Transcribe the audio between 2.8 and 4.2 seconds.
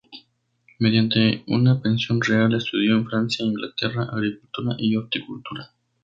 en Francia e Inglaterra